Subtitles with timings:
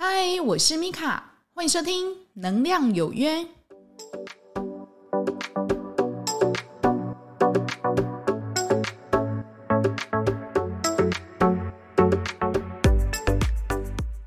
[0.00, 3.34] 嗨，我是米卡，欢迎收听《能量有约》。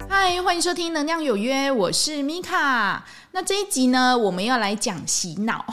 [0.10, 3.06] 嗨，欢迎收听《能量有约》，我是米卡。
[3.32, 5.66] 那这一集呢，我们要来讲洗脑。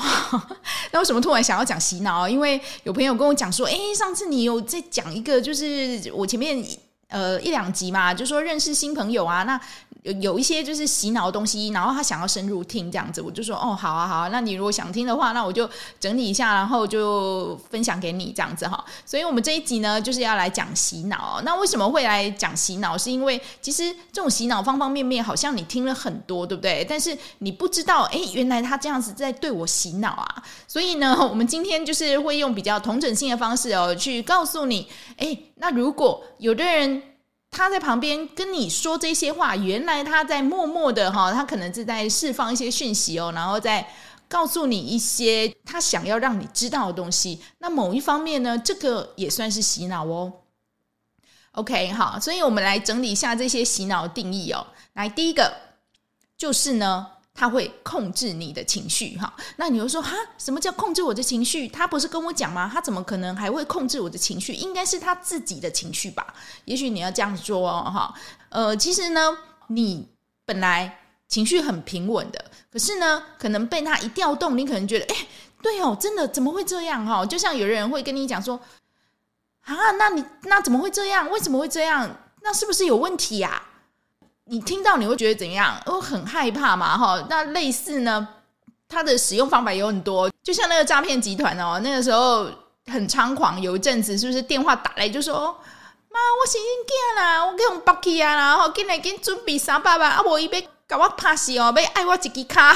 [0.92, 2.28] 那为什么突然想要讲洗脑？
[2.28, 6.64] 因为有朋友跟我讲说，诶，上次你有在讲一个，就是我前面
[7.08, 9.60] 呃一两集嘛，就说认识新朋友啊，那。
[10.02, 18.84] 有有一些就是洗脑的东西，然后他想要深入听这样子，我就说哦，好啊，好啊，那你如果想听的话，那我就整理一下，然后就分享给你这样子哈。
[19.04, 21.40] 所以，我们这一集呢，就是要来讲洗脑。
[21.44, 22.96] 那为什么会来讲洗脑？
[22.96, 26.86] 是因为其实这种洗脑方方面面，好像你听了很多，对不对？
[26.88, 30.42] 但是你不知道，哎，原来他这样子在对我洗脑啊。
[30.66, 34.86] 所以呢，我们今天就是会用比较同整性的方式哦，去告诉你，
[35.16, 37.02] 哎，那如果有的人。
[37.50, 43.88] 他在旁边跟你说这些话，原来他在默默的哈，他可能是在释放一些讯息哦，然后再
[44.28, 47.42] 告诉你一些他想要让你知道的东西。
[47.58, 50.32] 那某一方面呢，这个也算是洗脑哦。
[51.52, 54.66] OK，好，所以我们来整理一下这些洗脑定义哦。
[54.92, 55.52] 来，第一个
[56.36, 57.08] 就是呢。
[57.38, 61.68] 他会控制你的情绪，哈，那你就说哈，什么叫控制我的情绪？
[61.68, 62.68] 他不是跟我讲吗？
[62.72, 64.52] 他怎么可能还会控制我的情绪？
[64.54, 66.34] 应该是他自己的情绪吧？
[66.64, 68.12] 也许你要这样说哦，哈，
[68.48, 70.08] 呃，其实呢，你
[70.44, 75.28] 本来情绪很平稳的，可是呢，可能被他一调动，你可能觉得，哎，
[75.62, 77.06] 对哦，真的怎么会这样？
[77.06, 78.58] 哈，就像有人会跟你讲说，
[79.60, 81.30] 啊，那你那怎么会这样？
[81.30, 82.16] 为什么会这样？
[82.42, 83.62] 那是不是有问题呀？
[84.50, 85.78] 你听到你会觉得怎样？
[85.86, 87.22] 我很害怕嘛，哈。
[87.28, 88.26] 那类似呢，
[88.88, 92.48] 它的使用方法有很多，就像那个诈骗集团哦，那个时候
[92.86, 95.34] 很猖狂，有一阵子是不是电话打来就说，
[96.10, 102.74] 妈，我生囝啦，我给用北去啊，然后进来给准备三百万啊，我一边搞我拍死哦，要爱我一支卡，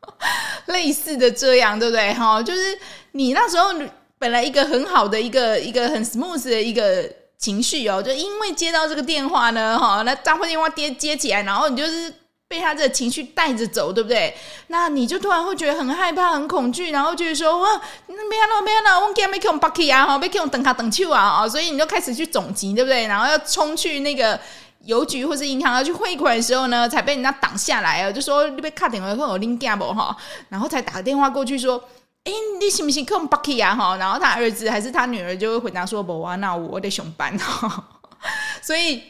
[0.66, 2.12] 类似的这样，对不对？
[2.12, 2.78] 哈，就是
[3.12, 3.70] 你那时候
[4.18, 7.10] 本来一个很好的一个一个很 smooth 的一个。
[7.38, 12.12] 情绪哦，就因为接到这个电话呢，哈，那诈骗电话接接起来，然后你就是
[12.48, 14.36] 被他这个情绪带着走，对不对？
[14.66, 23.06] 那你就突然会觉得很害怕、很恐惧，然后就是说哇，没有了，没有了，我今天没用 bucky 啊，哈，没用等卡等去啊，啊，所以你就开始去总集，对不对？
[23.06, 24.38] 然后要冲去那个
[24.86, 30.16] 邮局或是银行要去汇款的时候呢，才被人家挡下来啊，就说你被卡点了会有 link 不哈，
[30.48, 31.80] 然后才打个电话过去说。
[32.28, 33.02] 哎，你信不信？
[33.06, 37.82] 看 Bucky 啊哈，然后他儿子还是他女儿就会回答说：“不啊，那我得上班哈。
[38.60, 39.02] ”所以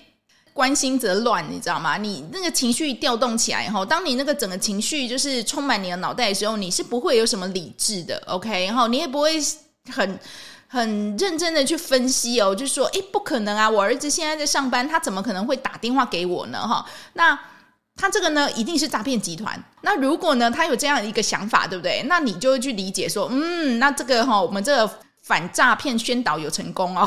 [0.53, 1.97] 关心则乱，你知道吗？
[1.97, 8.67] 你那个情绪调动起来后，当你那个整个情绪就是充满你的脑袋的时候，你是不会有什么理智的，OK？
[8.67, 9.33] 然后你也不会
[9.91, 10.17] 很
[10.69, 13.69] 很认真的去分析哦，就是说，哎，不可能啊！
[13.69, 16.61] 我儿子现在在上班，他怎么可能会打电话给我呢？
[16.69, 17.37] 哈，那。
[17.99, 19.61] 他这个呢，一定是诈骗集团。
[19.83, 22.03] 那如果呢，他有这样一个想法，对不对？
[22.09, 27.07] 那你就会去理解说，嗯，那这个哈、我们这个反诈骗宣导有成功哦。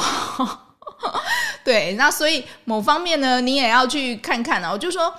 [1.64, 4.78] 对，那所以某方面呢，你也要去看看哦。
[4.78, 5.12] 就是说，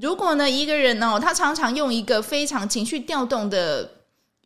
[0.00, 3.95] 如果呢，一个人哦，他常常用一个非常情绪调动的。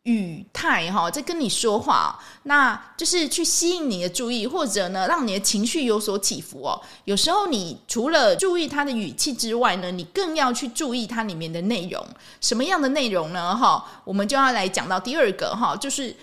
[0.04, 6.80] 语态哈，在跟你说话，那就是去吸引你的注意，或者呢，让你的情绪有所起伏哦。
[7.04, 12.02] 有时候，你除了注意他的语气之外呢，你更要去注意它里面的内容。
[12.40, 13.54] 什么样的内容呢？
[13.54, 16.16] 哈，我们就要来讲到第二个哈，就是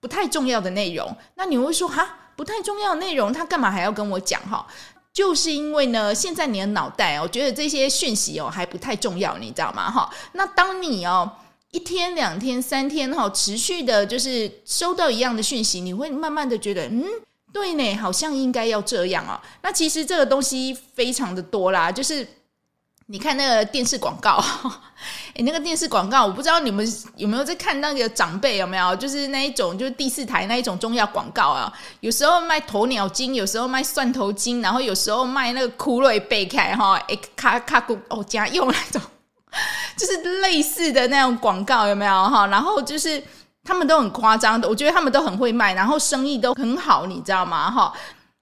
[0.00, 1.16] 不太重要的内容。
[1.36, 4.66] 那你会说哈，不太重要的内容，他干嘛还要跟我讲哈？
[5.12, 9.88] 就是因为呢，现在你的脑袋哦，觉得这些讯息哦还不太重要，你知道吗？
[9.88, 11.30] 哈，那当你哦。
[11.72, 17.04] 一天、两天、三天，哈，持续的，就是收到一样的讯息，你会慢慢的觉得，嗯，
[17.52, 19.40] 对呢，好像应该要这样啊。
[19.62, 22.26] 那其实这个东西非常的多啦，就是
[23.06, 24.42] 你看那个电视广告，
[25.34, 39.00] 诶，那个电视广告，我不知道你们有没有在看那个长辈有没有，就是那一种，就是第四台那一种中药广告啊，有时候卖鸵鸟精，有时候卖蒜头精，然后有时候卖那个枯瑞贝开哈，诶，卡卡古哦加用那种。
[39.96, 42.46] 就是类似的那种广告有没有哈？
[42.46, 43.22] 然后就是
[43.64, 47.70] 他们都很夸张的，我觉得他们都很会卖，然后生意都很好，你知道吗？
[47.70, 47.92] 哈，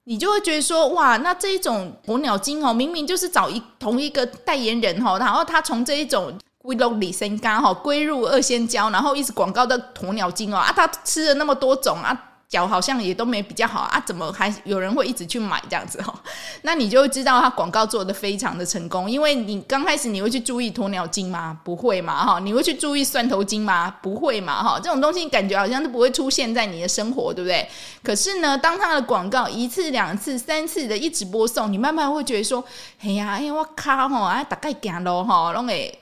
[0.05, 16.15] 你就会觉得说哇，那这一种鸵鸟精哦，明明就是找一同一个代言人哈，然后他从这一种龟鹿李参加哈，龟入二仙胶，然后一直广告的鸵鸟精哦啊，他吃了那么多种啊，脚好像也都没比较好啊，怎么还有人会一直去买这样子哦？
[16.63, 21.61] 那你就会知道他广告做得非常的成功，因为你刚开始你会去注意鸵鸟精吗？
[21.63, 22.39] 不会嘛哈？
[22.41, 23.95] 你会去注意蒜头精吗？
[24.01, 24.81] 不会嘛哈？
[24.83, 27.69] 这种东西感觉好像都不会出现在你的生活，对不对？
[28.03, 32.65] 可是呢，当他的广告一次、两次、三次的一直播送，你慢慢会觉得说，
[33.03, 35.99] 哎呀，哎呀，我卡吼啊，大概行路吼，拢会。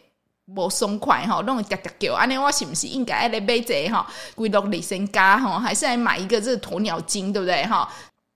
[0.47, 4.07] 无松快吼，弄个嗲嗲叫，安尼我是不是应该来买这哈？
[4.35, 7.87] 归落里身家哈，还是来买一个这个鸵鸟精，对不对吼？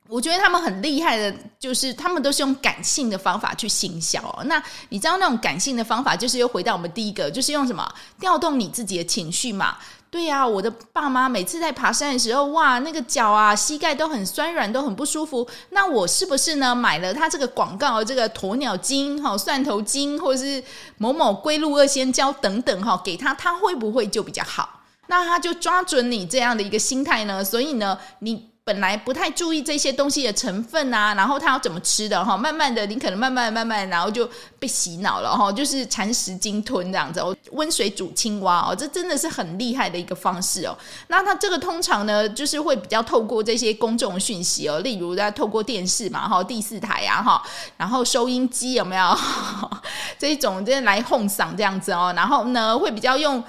[0.08, 4.20] 我觉得他们很厉害的，就是他们都是用感性的方法去行销。
[4.46, 9.78] 那你知道那种感性的方法，就是又回到我们第一个，就是用什么调动你自己的情绪嘛。
[10.10, 15.48] 对呀、我的爸妈每次在爬山的时候，哇，那个脚啊、膝盖都很酸软，都很不舒服。
[15.70, 20.62] 那我是不是呢买了他这个广告，这个鸵鸟精、哈蒜头精，或者是
[20.98, 24.80] 某某龟鹿二仙胶等等哈，给他，他会不会就比较好？
[25.06, 28.49] 那他就抓准你这样的一个心态呢，所以呢，你。
[28.62, 34.28] 本来不太注意这些东西的成分啊，然后他要怎么吃的哈，慢慢的你可能慢慢慢慢，然后就
[34.58, 40.76] 被洗脑了哈，就是蚕食鲸吞这样子哦，温水煮青蛙哦，这真的是很厉害的一个方式哦。
[41.08, 47.42] 那他这个通常呢，就是会比较透过这些公众讯息哦，例如在透过电视嘛哈，第四台啊哈，
[47.76, 49.18] 然后收音机有没有
[50.18, 53.42] 这一种这来哄嗓这样子哦，然后呢会比较用。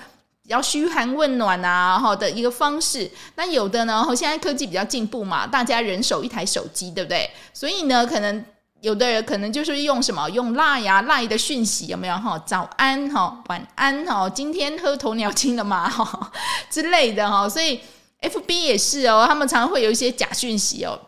[0.51, 3.09] 比较嘘寒问暖啊，哈的一个方式。
[3.35, 7.29] 那有的呢， 现在科技比较进步嘛，大家人手一台手机，对不对？
[7.53, 8.45] 所以呢，可能
[8.81, 12.37] 有的人可能就是用什么用 LINE 呀，LINE 的讯息有没有哈？
[12.45, 15.89] 早安哈，晚安哈，今天喝鸵鸟精了吗？
[15.89, 16.29] 哈
[16.69, 17.47] 之类的哈。
[17.47, 17.79] 所以
[18.19, 20.99] FB 也是哦，他们常常会有一些假讯息哦，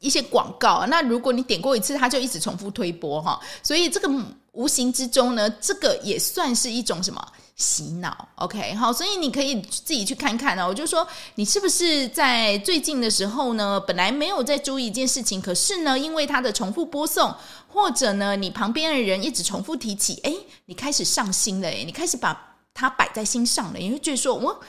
[0.00, 0.86] 一些广告。
[0.88, 3.38] 那如果你点过一次，它就一直重复推播哈。
[3.62, 4.10] 所以这个
[4.52, 7.22] 无形之中呢，这个也算是一种什么？
[7.62, 10.66] 洗脑，OK，好，所以你可以自己去看看哦。
[10.66, 11.06] 我就说，
[11.36, 17.32] 你是不是在最近的时候呢，本来没有在注意一件事情，可是呢，因为它的重复播送，
[17.68, 20.34] 或者呢，你旁边的人一直重复提起，哎，
[20.66, 24.60] 你开始上心了，诶，你开始把它摆在心上了，你会觉得说，我。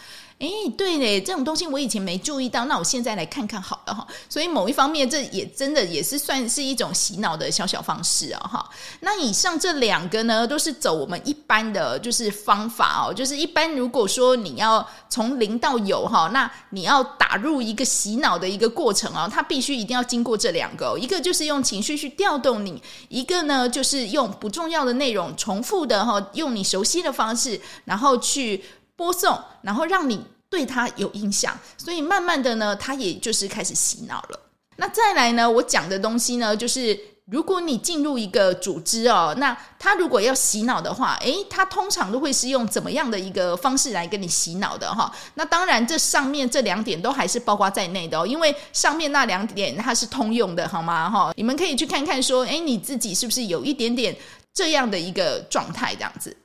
[0.43, 4.05] 哎，对嘞，这种东西我以前没注意到，那我现在来看看好了哈。
[4.27, 8.69] 所以某一方面，这也真的也是算是一种洗脑的小小方式哦哈。
[8.99, 28.61] 那以上这两个呢，都是走我们一般的就是方法哦，就是一般如果说你要从零到有哈，那你要打入一个洗脑的一个过程哦，它必须一定要经过这两个，一个就是用情绪去调动你，一个呢就是用不重要的内容重复的哈，用你熟悉的方式，然后去
[28.97, 30.32] 播送，然后让你。
[30.53, 34.39] 对他有影响，所以慢慢的呢，他也就是开始洗脑了。
[34.75, 36.95] 那再来呢，我讲的东西呢，就是
[37.25, 45.11] 如果你进入一个组织哦，那他如果要洗脑的话，诶，他通常都会是用怎么样的一个方式来跟你洗脑的哈？
[45.33, 51.09] 那当然，这上面这两点都还是包括在内的哦，因为上面那两点它是通用的，好吗？
[51.09, 54.15] 哈，你们可以去看看说，诶，你自己是不是有一点点
[54.53, 56.37] 这样的一个状态，这样子。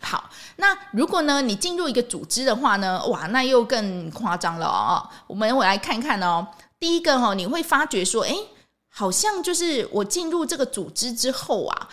[0.00, 5.02] 好，那如果呢，你进入一个组织的话呢，哇，那又更夸张了哦。
[5.26, 6.46] 我们我来看看哦。
[6.78, 8.34] 第一个哈，你会发觉说，诶，
[8.88, 11.88] 好像就是我进入这个组织之后啊，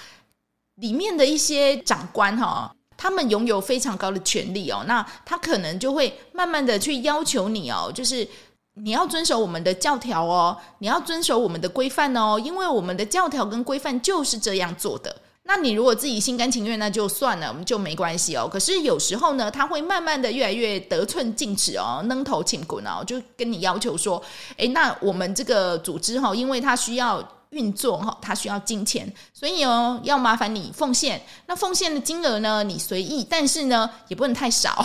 [0.75, 4.83] 里面的一些长官哈，他们拥有非常高的权力哦。
[4.87, 8.27] 那他可能就会慢慢的去要求你哦，就是
[8.75, 15.15] 你要遵守我们的教条哦，你要遵守我们的规范哦，因为我们的教条跟规范就是这样做的。
[15.47, 18.49] 那你如果自己心甘情愿，那就算了，我们就没关系哦。
[18.51, 24.21] 可是有时候呢，他会慢慢的越来越得寸进尺哦，扔头请滚哦，就跟你要求说，
[24.57, 31.21] 诶，那我们这个组织哈，因为它需要运作哈，它需要金钱，所以哦，要麻烦你奉献。
[31.45, 34.83] 那奉献的金额呢，你随意，但是呢，也不能太少。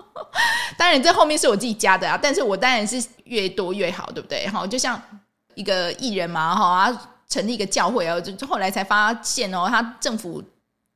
[0.76, 4.46] 当然，这后面是我自己加的啊，但是我当然是越多越好，对不对？
[4.48, 5.00] 哈，就像
[5.54, 7.12] 一个艺人嘛，哈啊。
[7.28, 10.42] 成立一个教会哦，就后来才发现哦，他政府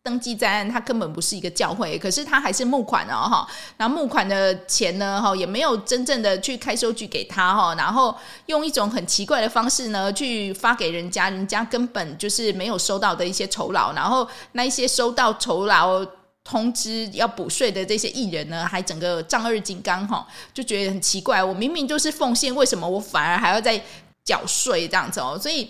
[0.02, 3.46] 登记在案，他根本不是一个教会，可是他还是募款哦哈，
[3.76, 16.02] 那募款的钱呢哈，也没有真正的去开收据给他哈，然后用一种很奇怪的方式呢去发给人家，人家根本就是没有收到的一些酬劳，然后那一些收到酬劳
[16.44, 23.78] 通知要补税的这些艺人呢，还整个丈二金刚哈，就觉得很奇怪，我明明就是奉献，为什么我反而还要再
[24.25, 25.38] 缴税这样子哦？
[25.38, 25.68] 所以。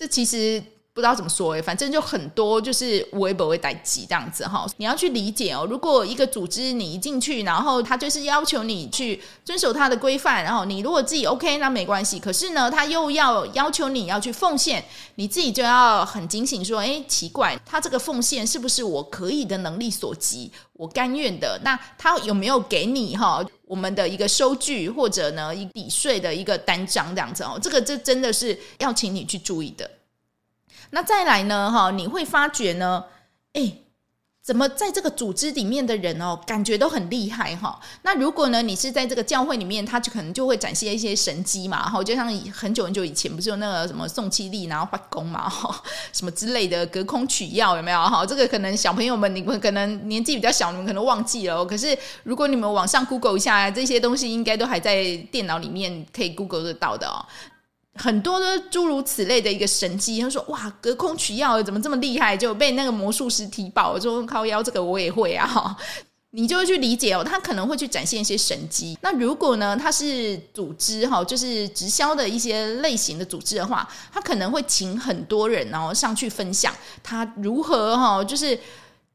[0.00, 4.66] 这其实不知道怎么说诶，反正就很多，就是微博会待机这样子哈。
[4.76, 12.18] 你要去理解哦，如果一个组织你一进去，然后他就是要求你去遵守他的规范，然后你如果自己 OK，那没关系。
[12.18, 21.60] 可是呢，他又要要求你要去奉献，你自己就要很警醒，说，诶，奇怪，他这个奉献是不是我可以的能力所及，我甘愿的？
[21.62, 27.56] 那他有没有给你哈我们的一个收据或者呢一抵税的一个单张这样子哦？
[27.62, 29.88] 这个这真的是要请你去注意的。
[30.90, 31.70] 那再来呢？
[31.70, 33.04] 哈，你会发觉呢，
[33.52, 33.84] 诶，
[34.42, 37.78] 怎么在这个组织里面的人哦，感觉都很厉害哈。
[38.02, 45.80] 那如果呢，你是在这个教会里面，他就可能就会展现一些神迹嘛，哈，就像很久很久以前不是有那个什么宋七力然后发功嘛，哈，
[46.12, 48.00] 什么之类的隔空取药有没有？
[48.02, 51.64] 哈，这个可能小朋友们你们可能年纪比较小，你们可能忘记了。
[51.64, 57.24] 可是如果你们网上 Google 一下，这些东西应该都还在电脑里面可以 Google 得到的哦。
[57.94, 65.76] 很多的诸如此类的一个神迹，他说：“哇，隔空取药怎么这么厉害？”就被那个魔术师提爆，说：“靠腰，这个我也会啊！”
[66.32, 68.96] 你就会去理解哦，他可能会去展现一些神迹。
[69.02, 78.56] 那如果呢，他是组织哈，就是直销的一些类型的组织的话，他可能会请很多人然后上去分享他如何哈，就是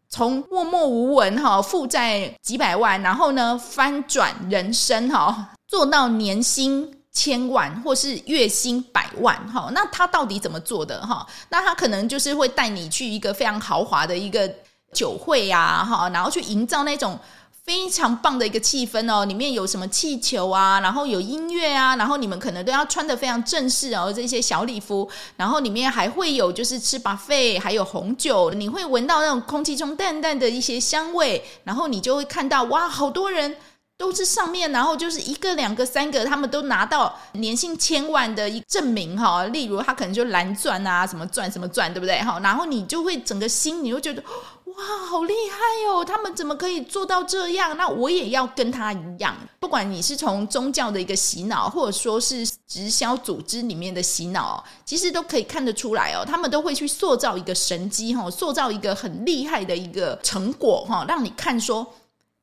[0.10, 6.91] 从默默无闻哈，负债几百万，然后呢翻转人生哈，做到年薪。
[7.15, 11.25] 千万或是月薪百万，哈，那他到底怎么做的哈？
[11.48, 14.53] 那他可能就是会带你去一个非常豪华的一个
[14.93, 17.17] 酒会呀，哈，然后去营造那种
[17.63, 19.24] 非常棒的一个气氛哦。
[19.24, 33.55] 里面有什么气球啊，然后有音乐啊，然后你们可能都要穿得非常正式哦，这些小礼服，然后里面还会有就是吃 buffet，还有红酒，你会闻到那种空气中淡淡的一些香味，然后你就会看到哇，好多人。
[33.98, 39.46] 都是上面，然后就是一个、两个、三个，他们都拿到年薪千万的一证明哈。
[39.46, 42.40] 例如他可能就蓝钻啊，什么钻什么钻，对不对哈？
[42.42, 46.04] 然后你就会整个心，你会觉得哇，好厉害哦！
[46.04, 47.78] 他们怎么可以做到这样？
[47.78, 49.34] 那我也要跟他一样。
[49.62, 56.25] 不管你是从宗教的一个洗脑，或者说是直销组织里面的洗脑，其实都可以看得出来哦。
[56.28, 61.88] 他们都会去塑造一个神迹哈，塑造一个很厉害的一个成果哈，让你看说。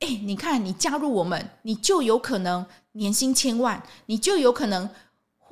[0.03, 4.89] 哎，你看，你加入我们，你就有可能年薪千万，你就有可能。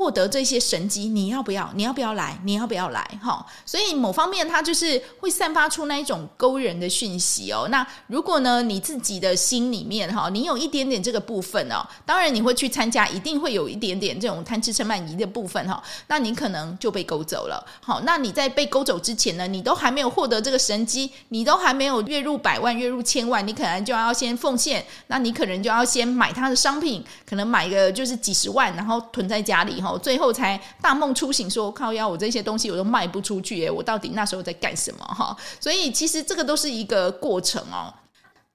[0.01, 1.71] 获得这些神机，你要不要？
[1.75, 2.35] 你要不要来？
[2.43, 3.07] 你要不要来？
[3.21, 7.67] 哈，所以某方面，它就是会散发出那一种勾人的讯息哦。
[7.69, 15.79] 那如果呢，你自己的心里面哈，你有一点点这个部分哦，当然你会去参加，一定会有一点点这种贪吃嗔慢疑的部分哈。
[16.07, 17.63] 那你可能就被勾走了。
[17.79, 29.90] 好，那你在被勾走之前呢，你都还没有获得这个神机，你都还没有月入百万、月入千万，你可能就要先奉献，那你可能就要先买他的商品，可能买个就是几十万，然后囤在家里哈。
[29.97, 35.35] 最后才大梦初醒说，靠腰，我这些东西我都卖不出去耶，我到底那时候在干什么哈？
[35.59, 37.93] 所以其实这个都是一个过程哦。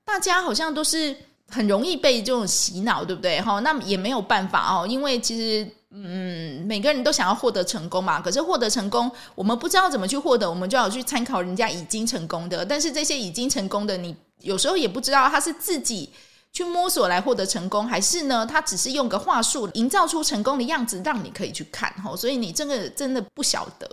[0.05, 1.17] 大家好像都是
[1.49, 3.61] 很容易被这种洗脑，对不对哈？
[3.61, 8.21] 那也没有办法哦，因为其实嗯，每个人都想要获得成功嘛。
[8.21, 12.65] 可是获得成功，我们不知道怎么去获得，我们就要去参考人家已经成功的。
[12.65, 16.11] 但是这些已经成功的，你有时候也不知道他是自己。
[16.57, 18.47] 去摸索来获得成功，还是呢？
[18.47, 22.17] 他只是用个话术营造出成功的样子，让你可以去看哈。
[22.17, 23.87] 所以你这个真的不晓得。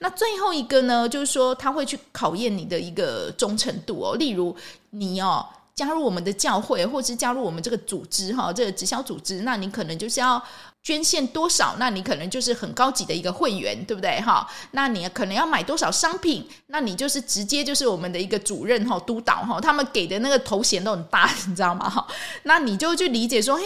[0.00, 4.16] 那最后一个呢，就是说他会去考验你的一个忠诚度哦。
[4.16, 4.56] 例如
[4.90, 5.46] 你哦
[5.78, 10.42] 加入我们的教会，或是加入我们这个组织哈，这个直销组织，那你可能就是要。
[10.80, 14.18] 捐献多少，那你可能就是很高级的一个会员，对不对？
[14.22, 21.90] 哈，那你可能要买多少商品，那你就是直接就是我们的一个主任哈、督导哈，他们给的那个头衔都很大，你知道吗？
[21.90, 22.06] 哈，
[22.44, 23.64] 那你就去理解说，嘿。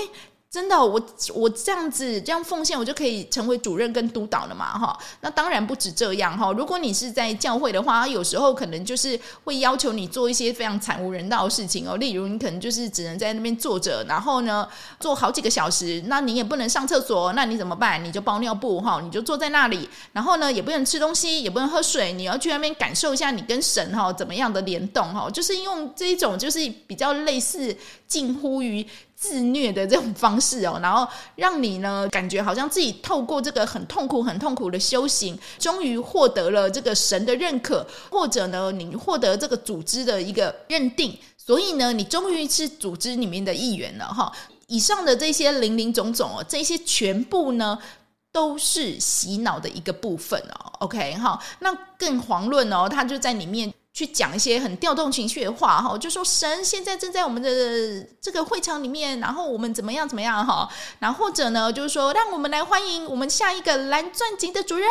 [0.53, 4.79] 真的，我我这样子这样奉献，我就可以成为主任跟督导了嘛？
[4.79, 6.53] 哈，那当然不止这样哈。
[6.53, 11.97] 如果你是在教会的话，有时候可能就是会要求你做一些非常惨无人道的事情哦。
[11.97, 14.69] 例如，你可能就是只能在那边坐着，然后呢，
[15.01, 18.05] 坐好几个小时，那你也不能上厕所，那你怎么办？
[18.05, 27.75] 你就包尿布哈，你就坐在那里，然后呢，也不能吃东西，也不能喝水，你要去那边感受一下你跟神哈怎么样的联动哈，就是用这一种就是比较类似
[28.07, 28.87] 近乎于。
[29.23, 44.33] 自虐的这种方式哦，然后让你呢感觉好像自己透过这个很痛苦、很痛苦的修行，终于获得了这个神的认可，或者呢你获得这个组织的一个认定，所以呢你终于是组织里面的一员了哈。
[44.67, 47.79] 以上的这些林林总总哦，这些全部呢
[48.33, 50.73] 都是洗脑的一个部分哦。
[50.81, 53.73] OK 哈，那更遑论哦，他就在里面。
[53.95, 60.67] 去讲一些很调动情绪的话哈，就说神现在正在我们的这个会场里面，然后我们怎么样怎么样哈，
[60.99, 64.89] 然后或者呢就是说让我们来欢迎我们下一个蓝钻级的主任，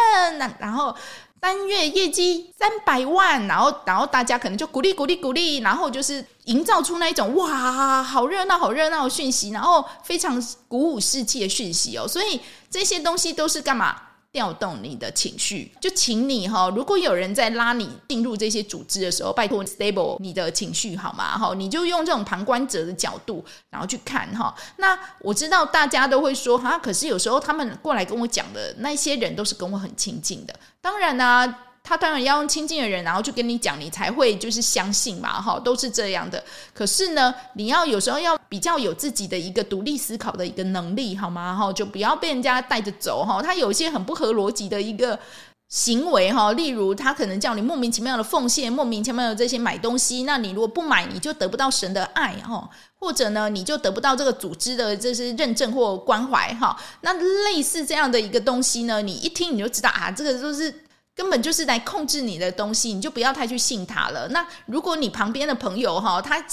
[0.60, 0.96] 然后
[1.39, 12.08] 单月业绩三百万，然后然后大家可能就鼓励鼓励鼓励，然后就是营造出那一种哇，好热闹好热闹的讯息，然后非常鼓舞士气的讯息哦。
[12.08, 12.39] 所以
[12.70, 14.00] 这些东西都是干嘛？
[14.31, 21.38] 调动你的情绪，就请你哈，如果有人在拉你进入这些组织的时候，拜托 stable 你的情绪好吗？
[21.38, 24.55] 哈，你就用这种旁观者的角度，然后去看哈。
[24.77, 31.53] 那我知道大家都会说哈，可是有时候他们过来跟我讲的那些人都是跟我很亲近的，当然呢、
[31.91, 36.41] 他当然要用亲近的人，然后去跟你讲，你才会就是相信嘛，哈，都是这样的。
[36.74, 41.53] 可是呢，你要有时候要比较有自己的一个独立思考的一个能力，好吗？
[41.53, 43.41] 哈，就不要被人家带着走，哈。
[43.41, 45.19] 他有一些很不合逻辑的一个
[45.67, 56.81] 行为，哈，例如他可能叫你莫名其妙的奉献，莫名其妙的这些买东西，那你如果不买，你就得不到神的爱，哈，或者呢，你就得不到这个组织的这些认证或关怀，哈。
[57.01, 57.12] 那
[57.43, 60.74] 类似这样的一个东西呢，你一听你就知道啊，这个就是。
[61.15, 64.27] 根本就是来控制你的东西，你就不要太去信他了。
[64.29, 66.43] 那如果你旁边的朋友哈，他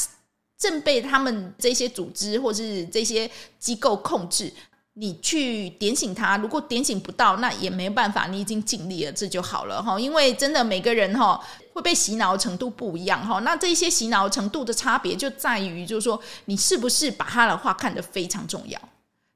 [0.58, 4.52] 正被他们这些组织或是这些机构控制，
[4.94, 9.98] 你去点醒他，如果点醒不到，那也没办法，你已经尽力了，这就好了哈。
[9.98, 11.40] 因为真的每个人哈
[11.72, 18.80] 会被洗脑程度不一样哈，那这些洗脑程度的差别就在于，就是说你是不是把他的话看得非常重要。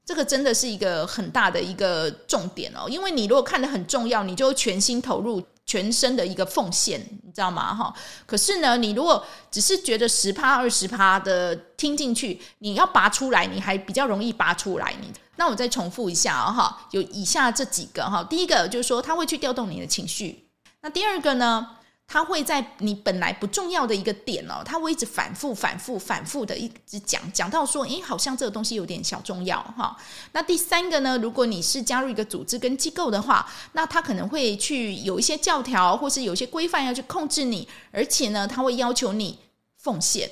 [0.05, 7.73] 这个真的是一个很大的一个重点哦，因为你如果看得很重要，你就全心投入、全身的一个奉献，你知道吗？
[7.73, 7.93] 哈，
[8.25, 14.93] 可是呢，你如果只是觉得十趴、二十趴的听进去，你要拔出来，你还比较容易拔出来。
[14.99, 20.47] 你那我再重复一下哈，有以下这几个哈，第一个就是说，它会去调动你的情绪，
[20.81, 21.77] 那第二个呢？
[22.05, 29.97] 他会在你本来不重要的一个点哦，他会一直反复、反复、反复的一直讲，讲到说，诶，好像这个东西有点小重要哈。
[30.33, 39.39] 那第三个呢，如果你是加入一个组织跟机构的话，那他可能会去有一些教条，或是有一些规范要去控制你，而且呢，他会要求你
[39.77, 40.29] 奉献。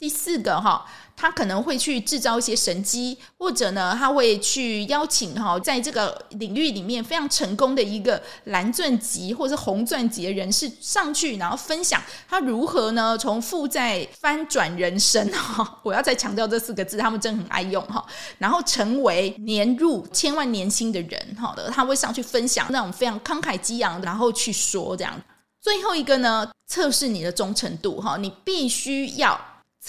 [0.00, 0.84] 第四个哈。
[1.16, 15.78] 他可能会去制造一些神机，或者呢，他会去邀请哈，在这个领域里面非常成功的一个蓝钻级或者是红钻级的人士上去，然后分享他如何呢从负债翻转人生哈。
[15.84, 18.02] 我要再强调这四个字，他们真的很爱用哈。
[18.38, 25.20] 然后成为年入千万年薪的人哈的，他会上去分享那种非常慷慨激昂，然后去说这样。
[25.60, 29.38] 最后一个呢，测试你的忠诚度哈，你必须要。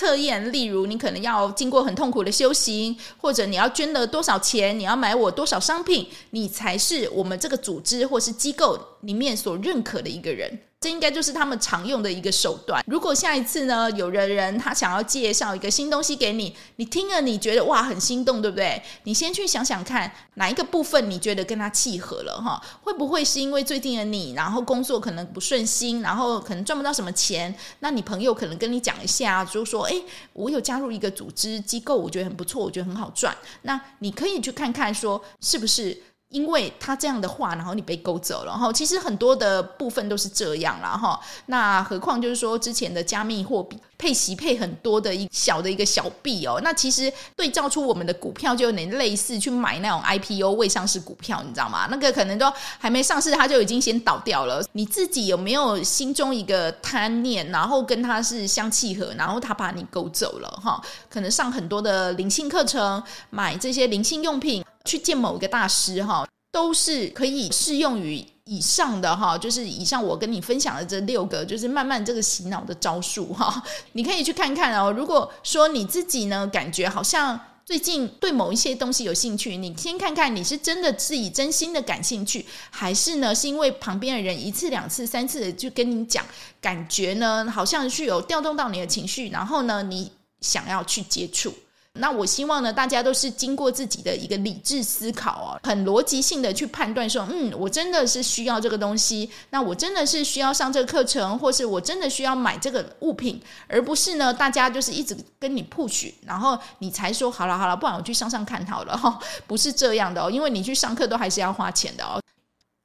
[0.01, 10.59] 测验，例如你可能要经过很痛苦的修行，或者你要捐了多少钱，你要买我多少商品，你才是我们这个组织或是机构里面所认可的一个人。
[10.81, 12.83] 这应该就是他们常用的一个手段。
[12.87, 18.81] 如果下一次呢，有的人他想要介绍一个新东西给你，你听了你觉得哇很心动，对不对？
[19.03, 22.59] 你先去想想看，哪一个部分你觉得跟他契合了哈？
[22.81, 27.55] 会不会是因为最近的你，然后工作可能不顺心，然后可能赚不到什么钱？
[27.81, 30.03] 那你朋友可能跟你讲一下，就说诶，
[30.33, 33.37] 我有加入一个组织机构，我觉得很不错，我觉得很好赚。
[33.61, 36.01] 那你可以去看看，说是不是？
[36.31, 38.71] 因为他这样的话，然后你被勾走了哈。
[38.73, 41.19] 其实很多的部分都是这样了哈。
[41.47, 46.59] 那何况就是说之前的加密货币配息配很多的一小的一个小币哦。
[46.63, 51.87] 那其实对照出我们的股票就有点类似去买那种 IPO 未上市股票，你知道吗？
[51.91, 54.63] 那个可能都还没上市，它就已经先倒掉了。
[54.71, 60.81] 你自己有没有心中一个贪念，然后跟它是相契合，然后它把你勾走了哈？
[61.09, 64.63] 可能上很多的灵性课程，买这些灵性用品。
[64.91, 74.91] 去见某一个大师哈，都是可以适用于以上的哈，就是以上我跟你分享的这六个，就是慢慢这个洗脑的招数哈， 你可以去看看哦。
[74.91, 86.25] 如果说你自己呢，感觉好像最近对某一些东西有兴趣，你先看看你是真的自己真心的感兴趣，还是呢是因为旁边的人一次两次三次的就跟你讲，
[86.59, 91.53] 感觉呢好像是有调动到你的情绪，然后呢你想要去接触。
[91.99, 112.21] 那我希望呢，大家都是经过自己的一个理智思考哦，很逻辑性的去判断说，嗯，我真的是需要这个东西，那我真的是需要上这个课程，或是我真的需要买这个物品，而不是呢，大家就是一直跟你 push，然后你才说好了好了，不然我去上上看好了哈，不是这样的哦，因为你去上课都还是要花钱的哦。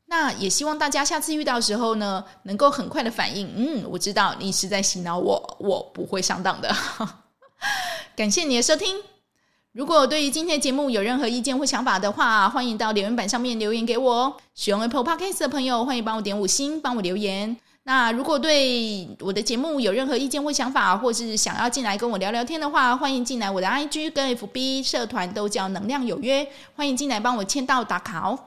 [0.06, 6.74] 那也希望大家下次遇到时候呢，能够很快的反应，嗯，我知道你是在洗脑我，我不会上当的。
[8.16, 8.96] 感谢你的收听。
[9.72, 14.36] 如果对于今天的节目有任何意见或想法的话，欢迎到留言板上面留言给我。
[14.54, 17.56] 使用 Apple Podcast 的朋友，欢迎帮我点五星，帮我留言。
[17.82, 28.38] 那如果对我的节目有任何意见或想法，或是想要进来跟我聊聊天的话，欢迎进来我的 IG 跟 FB 社团都叫能量有约，欢迎进来帮我签到打卡哦。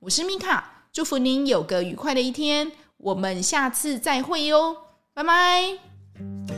[0.00, 2.70] 我是米卡，祝福您有个愉快的一天。
[2.98, 4.76] 我们下次再会哟，
[5.14, 6.57] 拜拜。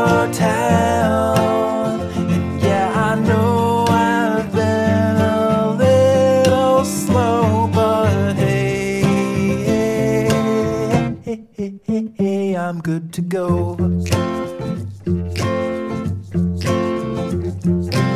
[13.11, 13.75] to go.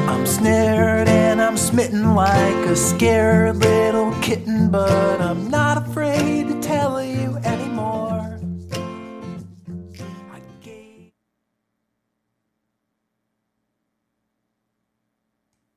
[0.08, 3.45] I'm snared and I'm smitten like a scared